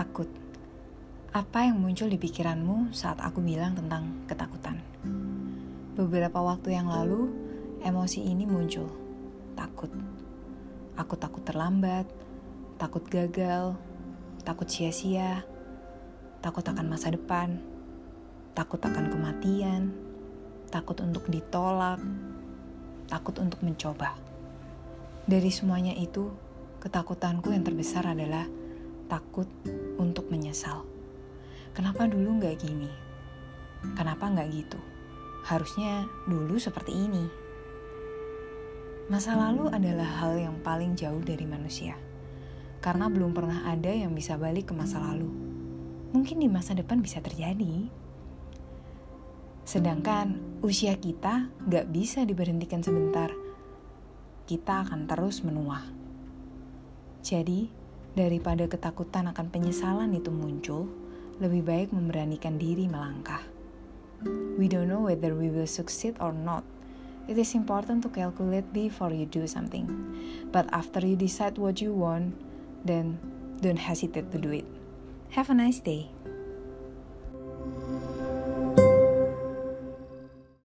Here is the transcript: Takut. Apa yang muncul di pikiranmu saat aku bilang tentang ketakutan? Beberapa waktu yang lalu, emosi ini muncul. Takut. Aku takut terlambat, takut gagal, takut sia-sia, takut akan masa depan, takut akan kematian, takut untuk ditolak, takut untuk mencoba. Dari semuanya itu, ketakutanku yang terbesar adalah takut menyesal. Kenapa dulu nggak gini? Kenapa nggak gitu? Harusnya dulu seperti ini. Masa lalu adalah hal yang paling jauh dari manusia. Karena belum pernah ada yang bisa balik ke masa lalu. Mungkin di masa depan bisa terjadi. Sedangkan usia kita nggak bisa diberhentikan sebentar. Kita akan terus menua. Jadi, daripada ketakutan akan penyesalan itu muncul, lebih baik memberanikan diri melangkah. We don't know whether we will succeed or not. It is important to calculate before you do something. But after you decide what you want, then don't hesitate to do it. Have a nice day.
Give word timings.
Takut. 0.00 0.32
Apa 1.28 1.68
yang 1.68 1.76
muncul 1.76 2.08
di 2.08 2.16
pikiranmu 2.16 2.88
saat 2.88 3.20
aku 3.20 3.44
bilang 3.44 3.76
tentang 3.76 4.24
ketakutan? 4.24 4.80
Beberapa 5.92 6.40
waktu 6.40 6.72
yang 6.72 6.88
lalu, 6.88 7.28
emosi 7.84 8.24
ini 8.24 8.48
muncul. 8.48 8.88
Takut. 9.52 9.92
Aku 10.96 11.20
takut 11.20 11.44
terlambat, 11.44 12.08
takut 12.80 13.04
gagal, 13.12 13.76
takut 14.40 14.72
sia-sia, 14.72 15.44
takut 16.40 16.64
akan 16.64 16.88
masa 16.88 17.12
depan, 17.12 17.60
takut 18.56 18.80
akan 18.80 19.12
kematian, 19.12 19.92
takut 20.72 20.96
untuk 21.04 21.28
ditolak, 21.28 22.00
takut 23.04 23.36
untuk 23.36 23.60
mencoba. 23.60 24.16
Dari 25.28 25.52
semuanya 25.52 25.92
itu, 25.92 26.32
ketakutanku 26.80 27.52
yang 27.52 27.68
terbesar 27.68 28.08
adalah 28.08 28.48
takut 29.10 29.50
menyesal. 30.30 30.86
Kenapa 31.74 32.06
dulu 32.06 32.38
nggak 32.38 32.56
gini? 32.62 32.90
Kenapa 33.98 34.30
nggak 34.30 34.48
gitu? 34.54 34.80
Harusnya 35.44 36.06
dulu 36.30 36.56
seperti 36.56 36.94
ini. 36.94 37.24
Masa 39.10 39.34
lalu 39.34 39.66
adalah 39.74 40.22
hal 40.22 40.38
yang 40.38 40.56
paling 40.62 40.94
jauh 40.94 41.18
dari 41.18 41.42
manusia. 41.42 41.98
Karena 42.78 43.10
belum 43.10 43.34
pernah 43.34 43.66
ada 43.66 43.90
yang 43.90 44.14
bisa 44.14 44.38
balik 44.38 44.70
ke 44.70 44.74
masa 44.74 45.02
lalu. 45.02 45.26
Mungkin 46.14 46.38
di 46.38 46.48
masa 46.50 46.78
depan 46.78 47.02
bisa 47.02 47.18
terjadi. 47.18 47.90
Sedangkan 49.66 50.58
usia 50.62 50.94
kita 50.98 51.50
nggak 51.66 51.86
bisa 51.90 52.22
diberhentikan 52.22 52.82
sebentar. 52.82 53.30
Kita 54.46 54.86
akan 54.86 55.06
terus 55.06 55.42
menua. 55.46 55.86
Jadi, 57.20 57.79
daripada 58.14 58.66
ketakutan 58.66 59.30
akan 59.30 59.46
penyesalan 59.50 60.14
itu 60.14 60.30
muncul, 60.34 60.90
lebih 61.38 61.62
baik 61.64 61.88
memberanikan 61.94 62.58
diri 62.58 62.90
melangkah. 62.90 63.42
We 64.60 64.68
don't 64.68 64.92
know 64.92 65.08
whether 65.08 65.32
we 65.32 65.48
will 65.48 65.70
succeed 65.70 66.20
or 66.20 66.36
not. 66.36 66.66
It 67.30 67.38
is 67.38 67.56
important 67.56 68.02
to 68.04 68.10
calculate 68.12 68.68
before 68.74 69.14
you 69.14 69.24
do 69.24 69.46
something. 69.46 69.88
But 70.52 70.68
after 70.74 71.00
you 71.00 71.16
decide 71.16 71.56
what 71.56 71.80
you 71.80 71.94
want, 71.94 72.36
then 72.84 73.22
don't 73.64 73.80
hesitate 73.80 74.34
to 74.34 74.38
do 74.38 74.50
it. 74.50 74.68
Have 75.38 75.48
a 75.48 75.56
nice 75.56 75.80
day. 75.80 76.12